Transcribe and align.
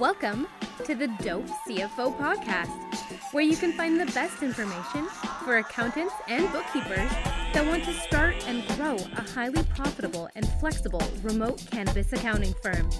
Welcome 0.00 0.48
to 0.86 0.96
the 0.96 1.06
Dope 1.22 1.46
CFO 1.68 2.18
podcast, 2.18 3.32
where 3.32 3.44
you 3.44 3.56
can 3.56 3.70
find 3.74 4.00
the 4.00 4.06
best 4.06 4.42
information 4.42 5.06
for 5.44 5.58
accountants 5.58 6.14
and 6.26 6.50
bookkeepers 6.50 7.08
that 7.52 7.64
want 7.64 7.84
to 7.84 7.92
start 7.92 8.34
and 8.48 8.66
grow 8.76 8.96
a 8.96 9.30
highly 9.30 9.62
profitable 9.76 10.28
and 10.34 10.48
flexible 10.58 11.00
remote 11.22 11.64
cannabis 11.70 12.12
accounting 12.12 12.54
firm. 12.60 12.90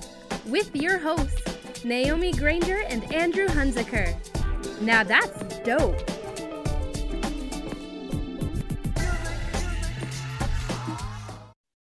With 0.46 0.76
your 0.76 0.98
hosts, 0.98 1.84
Naomi 1.84 2.30
Granger 2.30 2.82
and 2.82 3.12
Andrew 3.12 3.48
Hunziker. 3.48 4.14
Now 4.80 5.02
that's 5.02 5.58
dope. 5.64 5.98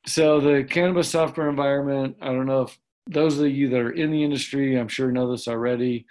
So 0.06 0.40
the 0.40 0.64
cannabis 0.64 1.10
software 1.10 1.50
environment, 1.50 2.16
I 2.22 2.28
don't 2.28 2.46
know 2.46 2.62
if 2.62 2.78
those 3.06 3.38
of 3.38 3.50
you 3.50 3.68
that 3.70 3.80
are 3.80 3.92
in 3.92 4.10
the 4.10 4.22
industry, 4.22 4.78
I'm 4.78 4.88
sure 4.88 5.10
know 5.10 5.30
this 5.30 5.48
already. 5.48 6.06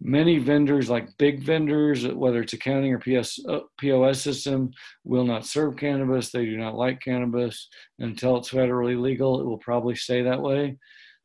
Many 0.00 0.38
vendors, 0.38 0.90
like 0.90 1.16
big 1.18 1.42
vendors, 1.42 2.06
whether 2.06 2.42
it's 2.42 2.52
accounting 2.52 2.92
or 2.92 2.98
PS, 2.98 3.40
uh, 3.48 3.60
POS 3.78 4.20
system, 4.20 4.72
will 5.04 5.24
not 5.24 5.46
serve 5.46 5.76
cannabis. 5.76 6.30
They 6.30 6.44
do 6.44 6.56
not 6.56 6.74
like 6.74 7.00
cannabis 7.00 7.68
until 8.00 8.36
it's 8.36 8.50
federally 8.50 9.00
legal. 9.00 9.40
It 9.40 9.46
will 9.46 9.58
probably 9.58 9.94
stay 9.94 10.22
that 10.22 10.42
way, 10.42 10.76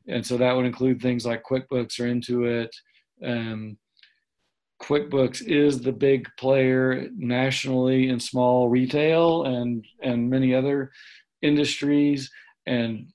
and 0.06 0.24
so 0.24 0.36
that 0.36 0.54
would 0.54 0.66
include 0.66 1.02
things 1.02 1.26
like 1.26 1.42
QuickBooks 1.42 1.98
or 1.98 2.04
Intuit. 2.04 2.70
Um, 3.22 3.76
QuickBooks 4.80 5.42
is 5.46 5.80
the 5.80 5.92
big 5.92 6.28
player 6.38 7.08
nationally 7.14 8.08
in 8.08 8.18
small 8.20 8.68
retail 8.68 9.44
and 9.44 9.84
and 10.00 10.30
many 10.30 10.54
other 10.54 10.92
industries 11.42 12.30
and 12.66 13.08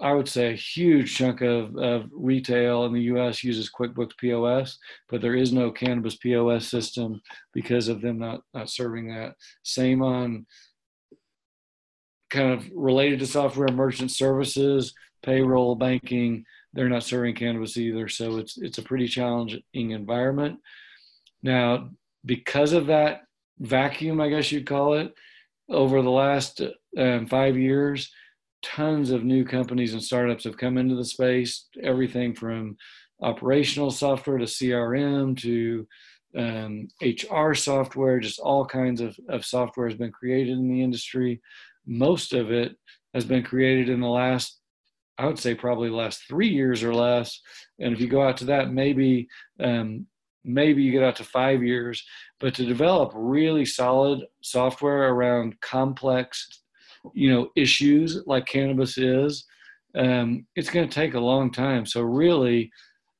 I 0.00 0.12
would 0.12 0.28
say 0.28 0.52
a 0.52 0.56
huge 0.56 1.16
chunk 1.16 1.40
of, 1.40 1.76
of 1.76 2.08
retail 2.12 2.84
in 2.84 2.92
the 2.92 3.02
US 3.02 3.42
uses 3.42 3.70
QuickBooks 3.70 4.16
POS, 4.18 4.78
but 5.08 5.20
there 5.20 5.34
is 5.34 5.52
no 5.52 5.70
cannabis 5.70 6.16
POS 6.16 6.68
system 6.68 7.20
because 7.52 7.88
of 7.88 8.00
them 8.00 8.18
not, 8.18 8.42
not 8.54 8.70
serving 8.70 9.08
that. 9.08 9.34
Same 9.64 10.02
on 10.02 10.46
kind 12.30 12.52
of 12.52 12.68
related 12.74 13.18
to 13.20 13.26
software 13.26 13.68
merchant 13.72 14.10
services, 14.10 14.94
payroll, 15.22 15.74
banking, 15.74 16.44
they're 16.72 16.88
not 16.88 17.02
serving 17.02 17.34
cannabis 17.34 17.76
either. 17.76 18.08
So 18.08 18.38
it's 18.38 18.58
it's 18.58 18.78
a 18.78 18.82
pretty 18.82 19.08
challenging 19.08 19.62
environment. 19.74 20.60
Now, 21.42 21.90
because 22.24 22.72
of 22.72 22.86
that 22.86 23.22
vacuum, 23.58 24.20
I 24.20 24.28
guess 24.28 24.52
you'd 24.52 24.66
call 24.66 24.94
it, 24.94 25.12
over 25.68 26.02
the 26.02 26.10
last 26.10 26.60
um, 26.96 27.26
five 27.26 27.56
years, 27.56 28.12
tons 28.62 29.10
of 29.10 29.24
new 29.24 29.44
companies 29.44 29.92
and 29.92 30.02
startups 30.02 30.44
have 30.44 30.56
come 30.56 30.78
into 30.78 30.94
the 30.94 31.04
space. 31.04 31.66
Everything 31.82 32.34
from 32.34 32.76
operational 33.22 33.90
software 33.90 34.38
to 34.38 34.44
CRM 34.44 35.36
to 35.38 35.86
um, 36.36 36.88
HR 37.00 37.54
software, 37.54 38.20
just 38.20 38.38
all 38.38 38.64
kinds 38.64 39.00
of, 39.00 39.16
of 39.28 39.44
software 39.44 39.88
has 39.88 39.96
been 39.96 40.12
created 40.12 40.58
in 40.58 40.68
the 40.68 40.82
industry. 40.82 41.40
Most 41.86 42.32
of 42.32 42.50
it 42.50 42.76
has 43.14 43.24
been 43.24 43.42
created 43.42 43.88
in 43.88 44.00
the 44.00 44.08
last, 44.08 44.58
I 45.16 45.26
would 45.26 45.38
say, 45.38 45.54
probably 45.54 45.90
last 45.90 46.24
three 46.28 46.48
years 46.48 46.82
or 46.82 46.94
less. 46.94 47.40
And 47.78 47.92
if 47.92 48.00
you 48.00 48.08
go 48.08 48.22
out 48.22 48.36
to 48.38 48.44
that, 48.46 48.72
maybe 48.72 49.28
um, 49.58 50.06
maybe 50.44 50.82
you 50.82 50.92
get 50.92 51.02
out 51.02 51.16
to 51.16 51.24
five 51.24 51.62
years. 51.62 52.04
But 52.40 52.54
to 52.54 52.64
develop 52.64 53.12
really 53.14 53.64
solid 53.64 54.20
software 54.42 55.08
around 55.08 55.60
complex 55.60 56.62
you 57.14 57.32
know 57.32 57.48
issues 57.56 58.22
like 58.26 58.46
cannabis 58.46 58.98
is 58.98 59.44
um, 59.96 60.46
it's 60.54 60.70
going 60.70 60.88
to 60.88 60.94
take 60.94 61.14
a 61.14 61.20
long 61.20 61.50
time. 61.50 61.86
So 61.86 62.02
really 62.02 62.70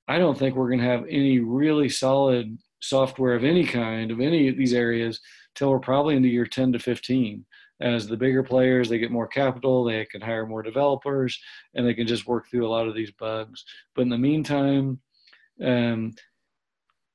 i 0.09 0.19
don't 0.19 0.39
think 0.39 0.57
we're 0.57 0.69
going 0.69 0.81
to 0.81 0.85
have 0.85 1.05
any 1.09 1.39
really 1.39 1.89
solid 1.89 2.59
software 2.81 3.35
of 3.35 3.45
any 3.45 3.65
kind 3.65 4.11
of 4.11 4.21
any 4.21 4.49
of 4.49 4.57
these 4.57 4.73
areas 4.73 5.21
till 5.55 5.71
we're 5.71 5.79
probably 5.79 6.17
in 6.17 6.23
the 6.23 6.31
year 6.31 6.47
10 6.47 6.73
to 6.73 6.79
15 6.79 7.45
as 7.81 8.09
the 8.09 8.17
bigger 8.17 8.43
players 8.43 8.89
they 8.89 8.99
get 8.99 9.13
more 9.13 9.29
capital 9.29 9.85
they 9.85 10.05
can 10.07 10.21
hire 10.21 10.47
more 10.47 10.63
developers 10.63 11.39
and 11.75 11.87
they 11.87 11.95
can 11.95 12.07
just 12.07 12.27
work 12.27 12.49
through 12.49 12.67
a 12.67 12.69
lot 12.69 12.89
of 12.89 12.95
these 12.95 13.13
bugs. 13.13 13.65
But 13.95 14.03
in 14.03 14.09
the 14.09 14.19
meantime 14.19 15.01
um, 15.65 16.13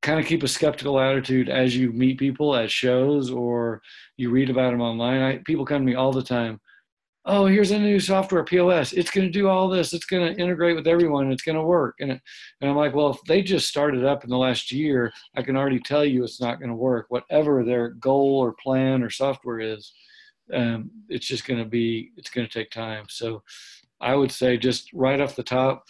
kind 0.03 0.19
of 0.19 0.25
keep 0.25 0.44
a 0.44 0.47
skeptical 0.47 1.00
attitude 1.00 1.50
as 1.50 1.75
you 1.75 1.91
meet 1.94 2.19
people 2.19 2.56
at 2.56 2.69
shows 2.69 3.31
or 3.31 3.81
you 4.18 4.30
read 4.30 4.50
about 4.50 4.72
them 4.72 4.81
online. 4.81 5.22
I, 5.22 5.38
people 5.38 5.66
come 5.66 5.81
to 5.81 5.86
me 5.86 5.96
all 5.96 6.12
the 6.12 6.22
time. 6.22 6.59
Oh, 7.25 7.46
here's 7.46 7.72
a 7.72 7.80
new 7.80 8.02
software 8.02 8.44
POS. 8.44 8.92
It's 8.92 9.09
going 9.09 9.25
to 9.25 9.31
do 9.31 9.47
all 9.47 9.69
this. 9.69 9.94
It's 9.94 10.06
going 10.06 10.36
to 10.36 10.42
integrate 10.42 10.75
with 10.75 10.88
everyone. 10.88 11.31
It's 11.31 11.42
going 11.42 11.56
to 11.56 11.63
work. 11.63 11.96
And, 12.02 12.12
and 12.12 12.69
I'm 12.69 12.75
like, 12.75 12.94
well, 12.94 13.12
if 13.12 13.19
they 13.30 13.42
just 13.42 13.69
started 13.69 14.03
up 14.03 14.25
in 14.25 14.30
the 14.30 14.38
last 14.38 14.74
year, 14.74 15.09
I 15.38 15.42
can 15.42 15.56
already 15.56 15.80
tell 15.80 16.03
you 16.03 16.25
it's 16.25 16.42
not 16.42 16.59
going 16.59 16.69
to 16.69 16.75
work. 16.75 17.06
Whatever 17.08 17.63
their 17.63 17.92
goal 17.92 18.40
or 18.40 18.52
plan 18.62 19.03
or 19.03 19.09
software 19.09 19.62
is, 19.62 19.94
um, 20.53 20.92
it's 21.08 21.25
just 21.25 21.47
going 21.47 21.59
to 21.59 21.69
be. 21.69 22.12
It's 22.18 22.30
going 22.30 22.46
to 22.46 22.53
take 22.53 22.69
time. 22.72 23.06
So, 23.08 23.42
I 24.02 24.16
would 24.16 24.34
say 24.34 24.58
just 24.58 24.92
right 24.92 25.22
off 25.22 25.38
the 25.38 25.44
top, 25.44 25.86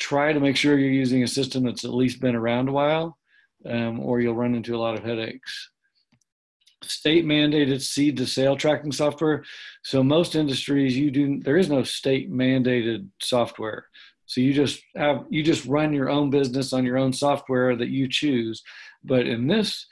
try 0.00 0.32
to 0.32 0.40
make 0.40 0.56
sure 0.56 0.78
you're 0.78 0.88
using 0.88 1.22
a 1.22 1.28
system 1.28 1.64
that's 1.64 1.84
at 1.84 1.92
least 1.92 2.18
been 2.18 2.34
around 2.34 2.70
a 2.70 2.72
while 2.72 3.18
um, 3.66 4.00
or 4.00 4.20
you'll 4.20 4.34
run 4.34 4.54
into 4.54 4.74
a 4.74 4.78
lot 4.78 4.94
of 4.96 5.04
headaches. 5.04 5.70
State 6.82 7.24
mandated 7.24 7.80
seed 7.80 8.16
to 8.16 8.26
sale 8.26 8.56
tracking 8.56 8.92
software. 8.92 9.44
So 9.84 10.02
most 10.02 10.34
industries, 10.34 10.96
you 10.96 11.10
do 11.10 11.40
there 11.40 11.56
is 11.56 11.70
no 11.70 11.84
state 11.84 12.30
mandated 12.32 13.08
software. 13.20 13.86
So 14.26 14.40
you 14.40 14.52
just 14.52 14.82
have 14.96 15.24
you 15.30 15.42
just 15.42 15.66
run 15.66 15.92
your 15.92 16.10
own 16.10 16.30
business 16.30 16.72
on 16.72 16.84
your 16.84 16.98
own 16.98 17.12
software 17.12 17.76
that 17.76 17.90
you 17.90 18.08
choose. 18.08 18.62
But 19.04 19.26
in 19.26 19.46
this 19.46 19.86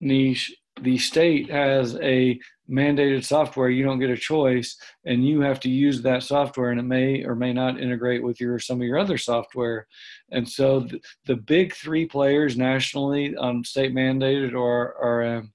niche, 0.00 0.52
the 0.80 0.98
state 0.98 1.50
has 1.50 1.96
a 2.00 2.40
mandated 2.70 3.24
software 3.24 3.68
you 3.68 3.84
don't 3.84 3.98
get 3.98 4.10
a 4.10 4.16
choice 4.16 4.76
and 5.04 5.26
you 5.26 5.40
have 5.40 5.58
to 5.60 5.68
use 5.68 6.00
that 6.02 6.22
software 6.22 6.70
and 6.70 6.80
it 6.80 6.84
may 6.84 7.24
or 7.24 7.34
may 7.34 7.52
not 7.52 7.80
integrate 7.80 8.22
with 8.22 8.40
your 8.40 8.58
some 8.58 8.80
of 8.80 8.86
your 8.86 8.98
other 8.98 9.18
software. 9.18 9.86
And 10.30 10.48
so 10.48 10.80
the, 10.80 11.00
the 11.26 11.36
big 11.36 11.74
three 11.74 12.06
players 12.06 12.56
nationally 12.56 13.36
on 13.36 13.64
state 13.64 13.94
mandated 13.94 14.54
are, 14.54 14.94
are 14.96 15.36
um, 15.36 15.52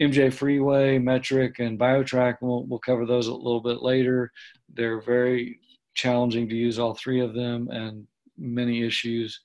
mj 0.00 0.32
freeway 0.32 0.98
Metrc, 0.98 1.58
and 1.58 1.78
biotrack 1.78 2.36
we'll, 2.40 2.64
we'll 2.64 2.78
cover 2.78 3.06
those 3.06 3.26
a 3.26 3.34
little 3.34 3.62
bit 3.62 3.82
later. 3.82 4.30
They're 4.72 5.00
very 5.00 5.58
challenging 5.94 6.48
to 6.48 6.54
use 6.54 6.78
all 6.78 6.94
three 6.94 7.20
of 7.20 7.34
them 7.34 7.68
and 7.70 8.06
many 8.36 8.84
issues 8.84 9.40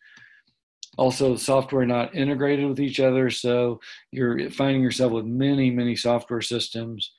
also 0.97 1.35
software 1.35 1.85
not 1.85 2.15
integrated 2.15 2.67
with 2.67 2.79
each 2.79 2.99
other 2.99 3.29
so 3.29 3.79
you're 4.11 4.49
finding 4.51 4.81
yourself 4.81 5.11
with 5.11 5.25
many 5.25 5.71
many 5.71 5.95
software 5.95 6.41
systems. 6.41 7.13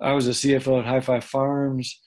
I 0.00 0.12
was 0.12 0.28
a 0.28 0.32
cfo 0.32 0.80
at 0.80 0.86
high 0.86 1.00
five 1.00 1.24
farms 1.24 2.00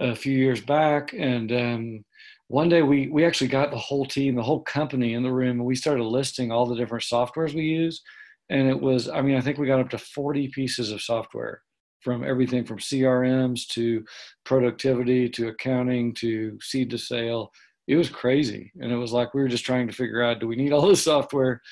a 0.00 0.14
few 0.14 0.36
years 0.36 0.60
back 0.60 1.12
and 1.12 1.52
um, 1.52 2.04
one 2.48 2.68
day 2.68 2.82
we 2.82 3.08
we 3.08 3.24
actually 3.24 3.48
got 3.48 3.70
the 3.70 3.78
whole 3.78 4.06
team 4.06 4.34
the 4.34 4.42
whole 4.42 4.62
company 4.62 5.14
in 5.14 5.22
the 5.22 5.32
room 5.32 5.58
and 5.58 5.64
we 5.64 5.74
started 5.74 6.04
listing 6.04 6.50
all 6.50 6.66
the 6.66 6.76
different 6.76 7.04
softwares 7.04 7.54
we 7.54 7.62
use. 7.62 8.02
And 8.50 8.68
it 8.68 8.80
was 8.80 9.08
i 9.08 9.20
mean 9.20 9.36
i 9.36 9.40
think 9.40 9.58
we 9.58 9.66
got 9.66 9.80
up 9.80 9.90
to 9.90 9.98
40 9.98 10.48
pieces 10.48 10.90
of 10.90 11.02
software 11.02 11.62
from 12.00 12.24
everything 12.24 12.64
from 12.64 12.78
crms 12.78 13.66
to 13.68 14.04
productivity 14.44 15.28
to 15.28 15.48
accounting 15.48 16.14
to 16.14 16.58
seed 16.62 16.90
to 16.90 16.98
sale 16.98 17.50
it 17.88 17.96
was 17.96 18.10
crazy. 18.10 18.70
And 18.80 18.92
it 18.92 18.96
was 18.96 19.12
like 19.12 19.32
we 19.32 19.40
were 19.40 19.48
just 19.48 19.64
trying 19.64 19.88
to 19.88 19.94
figure 19.94 20.22
out 20.22 20.38
do 20.38 20.46
we 20.46 20.56
need 20.56 20.72
all 20.72 20.86
this 20.86 21.02
software? 21.02 21.62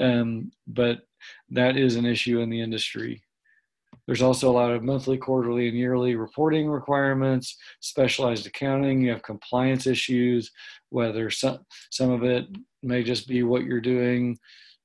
Um, 0.00 0.52
but 0.66 1.00
that 1.50 1.76
is 1.76 1.96
an 1.96 2.06
issue 2.06 2.40
in 2.40 2.48
the 2.48 2.60
industry. 2.60 3.22
There's 4.06 4.22
also 4.22 4.50
a 4.50 4.52
lot 4.52 4.70
of 4.70 4.84
monthly 4.84 5.18
quarterly 5.18 5.68
and 5.68 5.76
yearly 5.76 6.14
reporting 6.14 6.68
requirements 6.68 7.56
specialized 7.80 8.46
accounting 8.46 9.02
you 9.02 9.10
have 9.10 9.22
compliance 9.22 9.86
issues 9.86 10.50
whether 10.90 11.30
some, 11.30 11.58
some 11.90 12.10
of 12.10 12.22
it 12.22 12.46
may 12.82 13.02
just 13.02 13.26
be 13.26 13.42
what 13.42 13.64
you're 13.64 13.80
doing. 13.80 14.38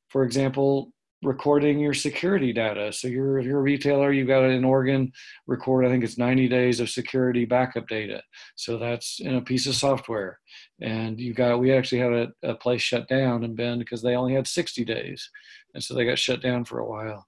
For 0.08 0.24
example 0.24 0.92
recording 1.22 1.80
your 1.80 1.94
security 1.94 2.54
data. 2.54 2.94
So 2.94 3.08
you're 3.08 3.40
if 3.40 3.46
you're 3.46 3.60
a 3.60 3.64
retailer, 3.64 4.12
you've 4.12 4.28
got 4.28 4.44
in 4.44 4.64
Oregon 4.64 5.12
record, 5.48 5.86
I 5.86 5.90
think 5.90 6.04
it's 6.04 6.18
90 6.18 6.48
days 6.48 6.80
of 6.80 6.90
security 6.90 7.46
backup 7.46 7.88
data. 7.88 8.22
So 8.56 8.78
that's 8.78 9.20
in 9.20 9.36
a 9.36 9.42
piece 9.42 9.68
of 9.68 9.76
software. 9.76 10.40
And 10.82 11.20
you 11.20 11.34
got 11.34 11.60
we 11.60 11.74
actually 11.74 12.00
had 12.00 12.14
a, 12.14 12.28
a 12.44 12.56
place 12.56 12.82
shut 12.82 13.08
down 13.08 13.44
in 13.44 13.56
Bend 13.56 13.80
because 13.80 14.02
they 14.02 14.16
only 14.16 14.34
had 14.34 14.48
60 14.48 14.86
days. 14.86 15.30
And 15.74 15.84
so 15.84 15.94
they 15.94 16.06
got 16.06 16.20
shut 16.20 16.42
down 16.42 16.66
for 16.66 16.80
a 16.80 16.90
while. 16.90 17.28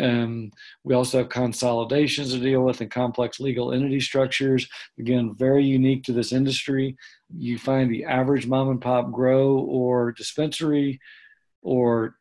Um, 0.00 0.50
we 0.84 0.94
also 0.94 1.18
have 1.18 1.28
consolidations 1.28 2.32
to 2.32 2.40
deal 2.40 2.62
with 2.62 2.80
and 2.80 2.90
complex 2.90 3.40
legal 3.40 3.72
entity 3.72 4.00
structures. 4.00 4.66
Again, 4.98 5.34
very 5.36 5.64
unique 5.64 6.02
to 6.04 6.12
this 6.12 6.32
industry. 6.32 6.96
You 7.36 7.58
find 7.58 7.90
the 7.90 8.04
average 8.04 8.46
mom 8.46 8.70
and 8.70 8.80
pop 8.80 9.12
grow 9.12 9.58
or 9.58 10.12
dispensary 10.12 10.98
or 11.60 12.16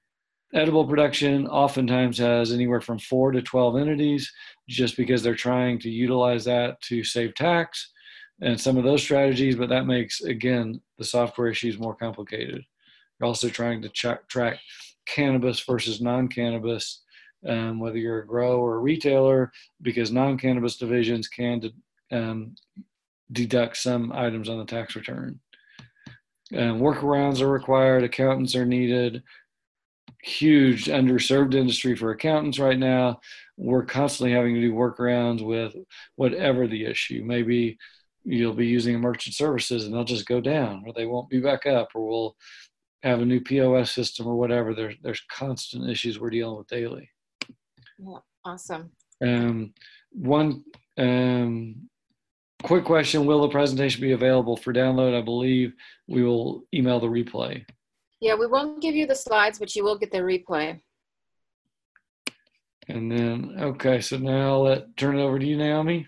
edible 0.53 0.86
production 0.86 1.48
oftentimes 1.48 2.18
has 2.18 2.51
anywhere 2.51 2.81
from 2.81 3.00
four 3.00 3.31
to 3.31 3.42
12 3.42 3.77
entities 3.77 4.31
just 4.68 4.98
because 4.98 5.24
they're 5.24 5.36
trying 5.36 5.80
to 5.80 5.89
utilize 5.89 6.45
that 6.45 6.81
to 6.81 7.03
save 7.03 7.33
tax. 7.36 7.92
and 8.44 8.59
some 8.59 8.75
of 8.75 8.83
those 8.83 9.03
strategies, 9.03 9.56
but 9.56 9.69
that 9.69 9.86
makes, 9.86 10.21
again, 10.21 10.81
the 10.98 11.03
software 11.03 11.48
issues 11.48 11.77
more 11.77 11.95
complicated. 11.95 12.63
You're 13.19 13.27
also 13.27 13.50
trying 13.50 13.83
to 13.83 13.89
ch- 13.89 14.27
track 14.30 14.59
cannabis 15.06 15.59
versus 15.59 16.01
non 16.01 16.27
cannabis, 16.27 17.03
um, 17.48 17.80
whether 17.80 17.98
you're 17.98 18.19
a 18.19 18.27
grower 18.27 18.57
or 18.57 18.75
a 18.77 18.80
retailer, 18.80 19.51
because 19.83 20.12
non 20.12 20.39
cannabis 20.39 20.77
divisions 20.77 21.27
can 21.27 21.71
um, 22.12 22.56
deduct 23.31 23.77
some 23.77 24.12
items 24.12 24.50
on 24.50 24.57
the 24.57 24.65
tax 24.65 24.95
return. 24.95 25.39
Um, 26.53 26.80
workarounds 26.80 27.42
are 27.42 27.48
required, 27.48 28.03
accountants 28.03 28.56
are 28.56 28.65
needed. 28.65 29.24
Huge 30.24 30.86
underserved 30.86 31.56
industry 31.56 31.96
for 31.96 32.12
accountants 32.12 32.60
right 32.60 32.78
now. 32.78 33.20
We're 33.58 33.86
constantly 33.86 34.34
having 34.34 34.56
to 34.56 34.62
do 34.62 34.74
workarounds 34.74 35.46
with 35.46 35.76
whatever 36.16 36.68
the 36.68 36.86
issue. 36.86 37.24
Maybe 37.26 37.78
you'll 38.24 38.54
be 38.54 38.68
using 38.68 39.00
merchant 39.00 39.36
services 39.36 39.86
and 39.86 39.94
they'll 39.94 40.04
just 40.04 40.28
go 40.28 40.40
down 40.40 40.84
or 40.86 40.94
they 40.94 41.06
won't 41.06 41.30
be 41.30 41.40
back 41.40 41.66
up 41.66 41.90
or 41.96 42.08
we'll 42.08 42.36
have 43.04 43.20
a 43.20 43.26
new 43.26 43.42
POS 43.42 43.92
system 43.92 44.28
or 44.28 44.36
whatever. 44.36 44.74
There's 44.74 44.96
there's 45.02 45.22
constant 45.32 45.90
issues 45.90 46.20
we're 46.20 46.30
dealing 46.30 46.58
with 46.58 46.68
daily. 46.68 47.10
Yeah, 47.98 48.20
awesome. 48.46 48.92
Um, 49.24 49.74
one 50.12 50.64
um, 50.98 51.90
quick 52.64 52.84
question: 52.84 53.26
Will 53.26 53.42
the 53.42 53.50
presentation 53.50 54.02
be 54.02 54.12
available 54.12 54.58
for 54.58 54.74
download? 54.74 55.18
I 55.18 55.22
believe 55.22 55.74
we 56.08 56.24
will 56.24 56.64
email 56.74 57.00
the 57.00 57.08
replay. 57.08 57.66
Yeah, 58.22 58.36
we 58.36 58.46
won't 58.46 58.82
give 58.82 58.96
you 58.96 59.08
the 59.08 59.16
slides, 59.16 59.58
but 59.58 59.76
you 59.76 59.84
will 59.84 59.98
get 59.98 60.12
the 60.12 60.20
replay. 60.20 60.80
And 62.88 63.12
then, 63.12 63.56
okay, 63.60 64.00
so 64.00 64.18
now 64.18 64.54
I'll 64.54 64.64
let 64.64 64.96
turn 64.96 65.18
it 65.18 65.24
over 65.24 65.40
to 65.40 65.46
you, 65.46 65.58
Naomi. 65.58 66.08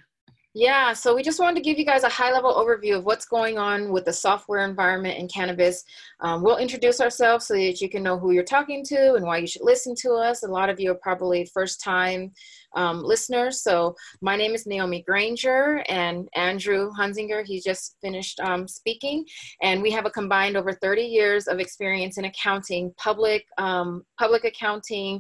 Yeah, 0.56 0.94
so 0.94 1.16
we 1.16 1.24
just 1.24 1.40
wanted 1.40 1.56
to 1.56 1.64
give 1.64 1.80
you 1.80 1.86
guys 1.86 2.04
a 2.04 2.10
high 2.10 2.32
level 2.32 2.54
overview 2.54 2.96
of 2.96 3.06
what's 3.06 3.26
going 3.26 3.58
on 3.58 3.92
with 3.92 4.06
the 4.06 4.14
software 4.14 4.64
environment 4.64 5.18
in 5.18 5.28
cannabis. 5.28 5.84
Um, 6.20 6.44
we'll 6.44 6.58
introduce 6.58 7.02
ourselves 7.02 7.48
so 7.48 7.56
that 7.56 7.82
you 7.82 7.90
can 7.90 8.04
know 8.04 8.20
who 8.20 8.34
you're 8.34 8.44
talking 8.44 8.86
to 8.86 9.16
and 9.16 9.26
why 9.26 9.38
you 9.38 9.48
should 9.48 9.64
listen 9.64 9.96
to 10.02 10.12
us. 10.14 10.44
A 10.44 10.48
lot 10.48 10.70
of 10.70 10.80
you 10.80 10.92
are 10.92 11.00
probably 11.02 11.50
first 11.52 11.82
time 11.82 12.32
um, 12.76 13.04
listeners. 13.04 13.64
So 13.64 13.96
my 14.22 14.36
name 14.36 14.54
is 14.54 14.68
Naomi 14.68 15.04
Granger 15.08 15.84
and 15.90 16.28
Andrew 16.36 16.92
Hunzinger, 17.00 17.44
he 17.46 17.60
just 17.60 17.98
finished 18.02 18.40
um, 18.40 18.68
speaking. 18.68 19.26
And 19.64 19.82
we 19.82 19.90
have 19.92 20.06
a 20.06 20.12
combined 20.12 20.56
over 20.56 20.74
30 20.74 21.02
years 21.02 21.48
of 21.48 21.60
experience 21.60 22.20
in 22.20 22.26
accounting, 22.26 22.94
public, 22.98 23.46
um, 23.58 24.04
public 24.20 24.44
accounting, 24.44 25.20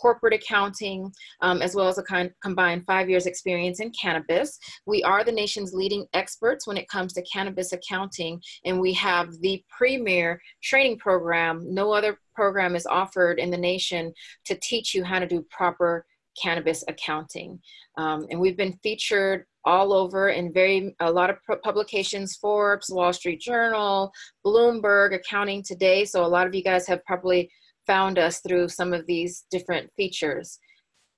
corporate 0.00 0.34
accounting, 0.34 1.12
um, 1.40 1.62
as 1.62 1.74
well 1.74 1.88
as 1.88 1.98
a 1.98 2.02
kind, 2.02 2.30
combined 2.42 2.84
five 2.86 3.08
years 3.08 3.26
experience 3.26 3.80
in 3.80 3.90
cannabis. 3.90 4.58
We 4.86 5.02
are 5.02 5.24
the 5.24 5.32
nation's 5.32 5.74
leading 5.74 6.06
experts 6.12 6.66
when 6.66 6.76
it 6.76 6.88
comes 6.88 7.12
to 7.14 7.22
cannabis 7.22 7.72
accounting, 7.72 8.40
and 8.64 8.80
we 8.80 8.92
have 8.94 9.32
the 9.40 9.62
premier 9.70 10.40
training 10.62 10.98
program. 10.98 11.62
No 11.72 11.92
other 11.92 12.18
program 12.34 12.76
is 12.76 12.86
offered 12.86 13.38
in 13.38 13.50
the 13.50 13.56
nation 13.56 14.12
to 14.44 14.58
teach 14.62 14.94
you 14.94 15.04
how 15.04 15.18
to 15.18 15.26
do 15.26 15.44
proper 15.50 16.04
cannabis 16.40 16.84
accounting. 16.88 17.58
Um, 17.96 18.26
and 18.30 18.38
we've 18.38 18.56
been 18.56 18.78
featured 18.82 19.46
all 19.66 19.92
over 19.92 20.28
in 20.28 20.52
very 20.52 20.94
a 21.00 21.10
lot 21.10 21.28
of 21.28 21.36
publications 21.62 22.36
forbes 22.36 22.88
wall 22.88 23.12
street 23.12 23.40
journal 23.40 24.12
bloomberg 24.46 25.12
accounting 25.12 25.60
today 25.60 26.04
so 26.04 26.24
a 26.24 26.26
lot 26.26 26.46
of 26.46 26.54
you 26.54 26.62
guys 26.62 26.86
have 26.86 27.04
probably 27.04 27.50
found 27.86 28.18
us 28.18 28.40
through 28.40 28.68
some 28.68 28.92
of 28.92 29.06
these 29.06 29.46
different 29.50 29.90
features. 29.96 30.58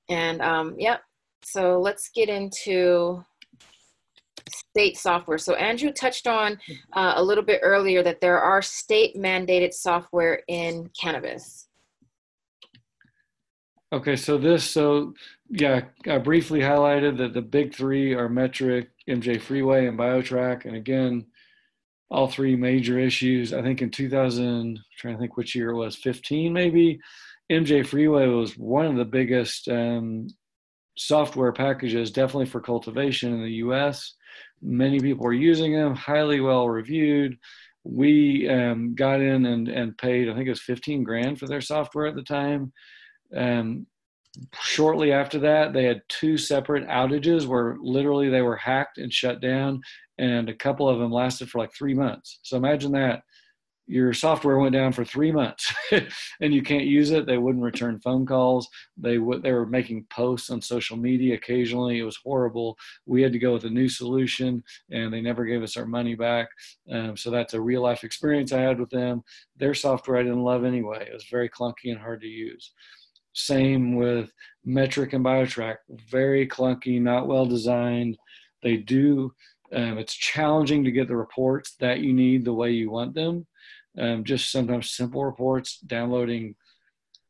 And 0.08 0.40
um, 0.40 0.74
yeah, 0.78 0.98
so 1.42 1.80
let's 1.80 2.10
get 2.14 2.28
into 2.28 3.24
state 4.50 4.96
software. 4.96 5.38
So 5.38 5.54
Andrew 5.54 5.92
touched 5.92 6.26
on 6.26 6.58
uh, 6.92 7.14
a 7.16 7.22
little 7.22 7.44
bit 7.44 7.60
earlier 7.62 8.02
that 8.02 8.20
there 8.20 8.40
are 8.40 8.62
state 8.62 9.16
mandated 9.16 9.72
software 9.72 10.42
in 10.48 10.90
cannabis. 10.98 11.68
Okay, 13.90 14.16
so 14.16 14.36
this, 14.36 14.64
so 14.64 15.14
yeah, 15.48 15.82
I 16.06 16.18
briefly 16.18 16.60
highlighted 16.60 17.16
that 17.18 17.32
the 17.32 17.40
big 17.40 17.74
three 17.74 18.12
are 18.12 18.28
Metrc, 18.28 18.86
MJ 19.08 19.40
Freeway, 19.40 19.86
and 19.86 19.98
BioTrack. 19.98 20.66
And 20.66 20.76
again, 20.76 21.24
all 22.10 22.28
three 22.28 22.56
major 22.56 22.98
issues. 22.98 23.52
I 23.52 23.62
think 23.62 23.82
in 23.82 23.90
2000, 23.90 24.44
I'm 24.44 24.84
trying 24.96 25.14
to 25.14 25.20
think 25.20 25.36
which 25.36 25.54
year 25.54 25.70
it 25.70 25.76
was, 25.76 25.96
15 25.96 26.52
maybe. 26.52 27.00
MJ 27.50 27.86
Freeway 27.86 28.26
was 28.26 28.56
one 28.56 28.86
of 28.86 28.96
the 28.96 29.04
biggest 29.04 29.68
um, 29.68 30.28
software 30.96 31.52
packages, 31.52 32.10
definitely 32.10 32.46
for 32.46 32.60
cultivation 32.60 33.32
in 33.32 33.42
the 33.42 33.52
U.S. 33.52 34.14
Many 34.60 35.00
people 35.00 35.24
were 35.24 35.32
using 35.32 35.72
them, 35.72 35.94
highly 35.94 36.40
well 36.40 36.68
reviewed. 36.68 37.38
We 37.84 38.48
um, 38.48 38.94
got 38.94 39.20
in 39.20 39.46
and, 39.46 39.68
and 39.68 39.96
paid, 39.96 40.28
I 40.28 40.34
think 40.34 40.46
it 40.46 40.50
was 40.50 40.60
15 40.60 41.04
grand 41.04 41.38
for 41.38 41.46
their 41.46 41.62
software 41.62 42.06
at 42.06 42.14
the 42.14 42.22
time. 42.22 42.72
Um, 43.34 43.86
shortly 44.60 45.12
after 45.12 45.38
that, 45.40 45.72
they 45.72 45.84
had 45.84 46.02
two 46.08 46.36
separate 46.38 46.86
outages 46.88 47.46
where 47.46 47.76
literally 47.80 48.28
they 48.28 48.42
were 48.42 48.56
hacked 48.56 48.98
and 48.98 49.12
shut 49.12 49.40
down, 49.40 49.80
and 50.18 50.48
a 50.48 50.54
couple 50.54 50.88
of 50.88 50.98
them 50.98 51.12
lasted 51.12 51.50
for 51.50 51.58
like 51.58 51.72
three 51.72 51.94
months. 51.94 52.40
So 52.42 52.56
imagine 52.56 52.92
that 52.92 53.22
your 53.88 54.12
software 54.12 54.58
went 54.58 54.74
down 54.74 54.92
for 54.92 55.02
three 55.02 55.32
months 55.32 55.74
and 56.42 56.52
you 56.52 56.62
can't 56.62 56.84
use 56.84 57.10
it. 57.10 57.26
They 57.26 57.38
wouldn't 57.38 57.64
return 57.64 57.98
phone 58.00 58.26
calls. 58.26 58.68
They 58.98 59.16
would 59.16 59.42
they 59.42 59.52
were 59.52 59.64
making 59.64 60.06
posts 60.10 60.50
on 60.50 60.60
social 60.60 60.98
media 60.98 61.34
occasionally. 61.34 61.98
It 61.98 62.04
was 62.04 62.18
horrible. 62.22 62.76
We 63.06 63.22
had 63.22 63.32
to 63.32 63.38
go 63.38 63.54
with 63.54 63.64
a 63.64 63.70
new 63.70 63.88
solution, 63.88 64.62
and 64.90 65.12
they 65.12 65.22
never 65.22 65.46
gave 65.46 65.62
us 65.62 65.76
our 65.78 65.86
money 65.86 66.14
back. 66.14 66.48
Um, 66.92 67.16
so 67.16 67.30
that's 67.30 67.54
a 67.54 67.60
real 67.60 67.82
life 67.82 68.04
experience 68.04 68.52
I 68.52 68.60
had 68.60 68.78
with 68.78 68.90
them. 68.90 69.22
Their 69.56 69.74
software 69.74 70.18
I 70.18 70.22
didn't 70.22 70.44
love 70.44 70.64
anyway. 70.64 71.08
It 71.08 71.14
was 71.14 71.26
very 71.30 71.48
clunky 71.48 71.90
and 71.90 71.98
hard 71.98 72.20
to 72.20 72.28
use. 72.28 72.72
Same 73.38 73.94
with 73.94 74.32
Metrc 74.66 75.12
and 75.12 75.24
BioTrack. 75.24 75.76
Very 76.10 76.46
clunky, 76.48 77.00
not 77.00 77.28
well 77.28 77.46
designed. 77.46 78.18
They 78.64 78.78
do, 78.78 79.32
um, 79.72 79.96
it's 79.96 80.14
challenging 80.14 80.82
to 80.84 80.90
get 80.90 81.06
the 81.06 81.16
reports 81.16 81.76
that 81.78 82.00
you 82.00 82.12
need 82.12 82.44
the 82.44 82.52
way 82.52 82.72
you 82.72 82.90
want 82.90 83.14
them. 83.14 83.46
Um, 83.96 84.24
just 84.24 84.50
sometimes 84.50 84.90
simple 84.90 85.24
reports, 85.24 85.78
downloading 85.78 86.56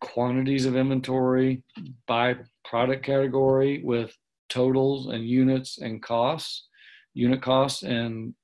quantities 0.00 0.64
of 0.64 0.76
inventory 0.76 1.62
by 2.06 2.36
product 2.64 3.04
category 3.04 3.82
with 3.84 4.16
totals 4.48 5.08
and 5.08 5.28
units 5.28 5.78
and 5.78 6.02
costs, 6.02 6.68
unit 7.12 7.42
costs 7.42 7.82
and 7.82 8.34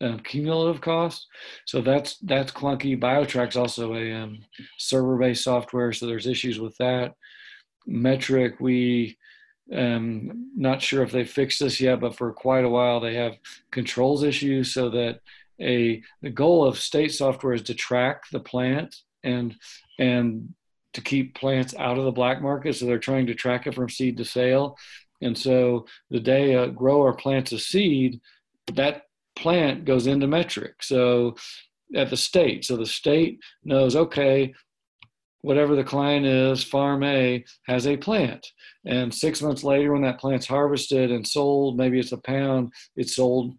um, 0.00 0.20
cumulative 0.20 0.80
cost. 0.80 1.26
So 1.66 1.80
that's 1.80 2.18
that's 2.18 2.52
clunky. 2.52 2.98
BioTrack's 2.98 3.56
also 3.56 3.94
a 3.94 4.12
um, 4.12 4.38
server-based 4.78 5.44
software, 5.44 5.92
so 5.92 6.06
there's 6.06 6.26
issues 6.26 6.60
with 6.60 6.76
that. 6.78 7.14
Metrc, 7.88 8.60
we 8.60 9.16
um, 9.74 10.50
not 10.56 10.80
sure 10.80 11.02
if 11.02 11.12
they 11.12 11.24
fixed 11.24 11.60
this 11.60 11.80
yet, 11.80 12.00
but 12.00 12.16
for 12.16 12.32
quite 12.32 12.64
a 12.64 12.68
while 12.68 13.00
they 13.00 13.14
have 13.14 13.36
controls 13.70 14.22
issues, 14.22 14.72
so 14.72 14.90
that 14.90 15.20
a 15.60 16.02
the 16.22 16.30
goal 16.30 16.64
of 16.64 16.78
state 16.78 17.12
software 17.12 17.54
is 17.54 17.62
to 17.62 17.74
track 17.74 18.22
the 18.30 18.40
plant 18.40 18.94
and 19.24 19.56
and 19.98 20.54
to 20.94 21.00
keep 21.00 21.34
plants 21.34 21.74
out 21.76 21.98
of 21.98 22.04
the 22.04 22.12
black 22.12 22.40
market. 22.40 22.74
So 22.74 22.86
they're 22.86 22.98
trying 22.98 23.26
to 23.26 23.34
track 23.34 23.66
it 23.66 23.74
from 23.74 23.88
seed 23.88 24.16
to 24.18 24.24
sale. 24.24 24.76
And 25.20 25.36
so 25.36 25.86
the 26.10 26.20
day 26.20 26.54
a 26.54 26.68
grower 26.68 27.12
plants 27.12 27.52
a 27.52 27.58
seed, 27.58 28.20
that 28.74 29.02
plant 29.38 29.84
goes 29.84 30.06
into 30.06 30.26
Metrc. 30.26 30.74
So 30.80 31.36
at 31.94 32.10
the 32.10 32.16
state, 32.16 32.64
so 32.64 32.76
the 32.76 32.86
state 32.86 33.40
knows, 33.64 33.96
okay, 33.96 34.54
whatever 35.40 35.76
the 35.76 35.84
client 35.84 36.26
is, 36.26 36.64
Farm 36.64 37.02
A 37.04 37.44
has 37.66 37.86
a 37.86 37.96
plant. 37.96 38.46
And 38.84 39.14
six 39.14 39.40
months 39.40 39.64
later, 39.64 39.92
when 39.92 40.02
that 40.02 40.20
plant's 40.20 40.46
harvested 40.46 41.10
and 41.10 41.26
sold, 41.26 41.76
maybe 41.76 41.98
it's 41.98 42.12
a 42.12 42.18
pound, 42.18 42.72
it's 42.96 43.16
sold, 43.16 43.54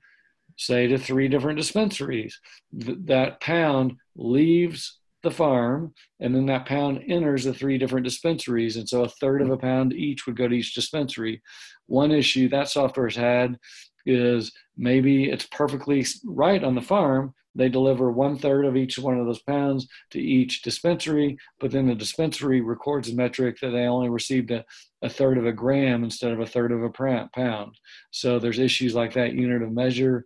say, 0.58 0.88
to 0.88 0.98
three 0.98 1.28
different 1.28 1.58
dispensaries. 1.58 2.40
Th- 2.80 2.98
that 3.06 3.40
pound 3.40 3.94
leaves 4.16 4.99
the 5.24 5.32
farm, 5.32 5.94
and 6.20 6.34
then 6.34 6.46
that 6.48 6.66
pound 6.66 7.04
enters 7.08 7.44
the 7.44 7.54
three 7.54 7.78
different 7.78 8.06
dispensaries. 8.06 8.78
And 8.78 8.88
so 8.88 9.04
a 9.04 9.10
third 9.10 9.42
of 9.42 9.50
a 9.50 9.58
pound 9.58 9.94
each 9.94 10.26
would 10.26 10.38
go 10.38 10.48
to 10.48 10.56
each 10.56 10.74
dispensary. 10.74 11.42
One 11.88 12.12
issue 12.12 12.50
that 12.50 12.70
software's 12.70 13.16
had 13.16 13.58
is 14.06 14.52
maybe 14.78 15.30
it's 15.30 15.46
perfectly 15.52 16.06
right 16.26 16.64
on 16.64 16.76
the 16.76 16.82
farm. 16.82 17.34
They 17.56 17.68
deliver 17.68 18.12
one 18.12 18.38
third 18.38 18.66
of 18.66 18.78
each 18.78 18.98
one 19.00 19.20
of 19.20 19.26
those 19.26 19.42
pounds 19.42 19.88
to 20.12 20.20
each 20.20 20.62
dispensary, 20.62 21.38
but 21.60 21.72
then 21.72 21.88
the 21.88 21.96
dispensary 21.96 22.62
records 22.62 23.10
a 23.10 23.16
metric 23.16 23.58
that 23.62 23.72
they 23.72 23.86
only 23.86 24.10
received 24.10 24.52
a, 24.52 24.64
a 25.02 25.10
third 25.10 25.38
of 25.38 25.46
a 25.46 25.52
gram 25.52 26.04
instead 26.04 26.32
of 26.32 26.40
a 26.40 26.46
third 26.46 26.72
of 26.72 26.84
a 26.84 27.28
pound. 27.34 27.76
So 28.12 28.40
there's 28.40 28.60
issues 28.60 28.96
like 28.96 29.14
that 29.14 29.34
unit 29.34 29.62
of 29.62 29.72
measure. 29.72 30.26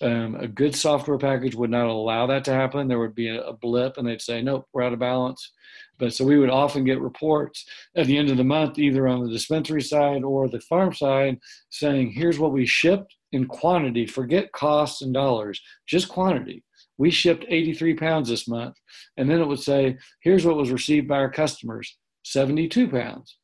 Um, 0.00 0.36
a 0.36 0.48
good 0.48 0.74
software 0.74 1.18
package 1.18 1.54
would 1.54 1.70
not 1.70 1.86
allow 1.86 2.26
that 2.26 2.44
to 2.44 2.52
happen. 2.52 2.88
There 2.88 2.98
would 2.98 3.14
be 3.14 3.28
a, 3.28 3.42
a 3.42 3.52
blip 3.52 3.98
and 3.98 4.06
they'd 4.06 4.22
say, 4.22 4.40
nope, 4.40 4.66
we're 4.72 4.82
out 4.82 4.92
of 4.92 4.98
balance. 4.98 5.52
But 5.98 6.14
so 6.14 6.24
we 6.24 6.38
would 6.38 6.50
often 6.50 6.84
get 6.84 7.00
reports 7.00 7.64
at 7.96 8.06
the 8.06 8.16
end 8.16 8.30
of 8.30 8.36
the 8.36 8.44
month, 8.44 8.78
either 8.78 9.06
on 9.06 9.24
the 9.24 9.30
dispensary 9.30 9.82
side 9.82 10.24
or 10.24 10.48
the 10.48 10.60
farm 10.60 10.94
side, 10.94 11.38
saying, 11.70 12.12
here's 12.12 12.38
what 12.38 12.52
we 12.52 12.66
shipped 12.66 13.14
in 13.32 13.46
quantity, 13.46 14.06
forget 14.06 14.52
costs 14.52 15.02
and 15.02 15.14
dollars, 15.14 15.60
just 15.86 16.08
quantity. 16.08 16.64
We 16.98 17.10
shipped 17.10 17.44
83 17.48 17.94
pounds 17.94 18.28
this 18.28 18.46
month. 18.46 18.76
And 19.16 19.28
then 19.28 19.40
it 19.40 19.48
would 19.48 19.60
say, 19.60 19.96
here's 20.20 20.44
what 20.44 20.56
was 20.56 20.70
received 20.70 21.08
by 21.08 21.16
our 21.16 21.30
customers 21.30 21.96
72 22.24 22.88
pounds. 22.88 23.36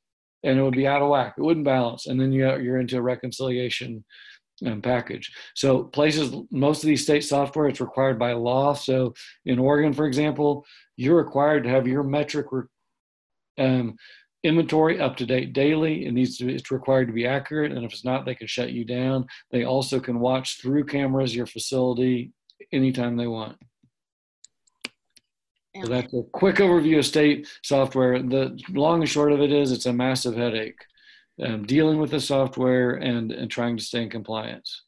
And 0.45 0.59
it 0.59 0.63
would 0.63 0.77
be 0.77 0.87
out 0.87 1.03
of 1.03 1.09
whack. 1.09 1.35
It 1.37 1.43
wouldn't 1.43 1.65
balance. 1.65 2.07
And 2.07 2.21
then 2.21 2.33
you're 2.33 2.79
into 2.79 2.99
a 2.99 3.03
reconciliation 3.03 4.05
um, 4.67 4.83
package. 4.83 5.33
So 5.55 5.85
places, 5.85 6.35
most 6.51 6.83
of 6.83 6.89
these 6.89 7.03
state 7.03 7.25
software, 7.25 7.69
it's 7.69 7.81
required 7.81 8.19
by 8.19 8.33
law. 8.33 8.75
So 8.75 9.15
in 9.45 9.59
Oregon, 9.59 9.93
for 9.93 10.07
example, 10.07 10.65
you're 10.97 11.17
required 11.17 11.65
to 11.65 11.71
have 11.71 11.87
your 11.87 12.05
Metrc 12.05 12.67
um, 13.59 13.97
inventory 14.43 15.01
up 15.01 15.17
to 15.17 15.27
date 15.27 15.53
daily. 15.53 16.07
It 16.07 16.13
needs 16.13 16.39
to 16.39 16.49
it's 16.49 16.71
required 16.71 17.07
to 17.07 17.13
be 17.13 17.27
accurate, 17.27 17.73
and 17.73 17.85
if 17.85 17.93
it's 17.93 18.05
not, 18.05 18.25
they 18.25 18.35
can 18.35 18.47
shut 18.47 18.73
you 18.73 18.85
down. 18.85 19.27
They 19.51 19.65
also 19.65 20.01
can 20.01 20.21
watch 20.21 20.61
through 20.61 20.85
cameras 20.85 21.35
your 21.35 21.47
facility 21.47 22.33
anytime 22.73 23.17
they 23.17 23.27
want. 23.27 23.57
So 25.83 25.89
that's 25.89 26.13
a 26.13 26.23
quick 26.33 26.57
overview 26.57 26.99
of 26.99 27.07
state 27.07 27.47
software. 27.63 28.21
The 28.21 28.59
long 28.71 29.01
and 29.01 29.09
short 29.09 29.33
of 29.33 29.41
it 29.41 29.53
is 29.53 29.71
it's 29.71 29.87
a 29.87 29.93
massive 29.93 30.37
headache 30.37 30.81
um, 31.43 31.65
dealing 31.65 31.99
with 31.99 32.11
the 32.11 32.21
software 32.21 32.95
and, 32.95 33.33
and 33.33 33.51
trying 33.51 33.77
to 33.77 33.83
stay 33.83 34.03
in 34.03 34.11
compliance. 34.11 34.83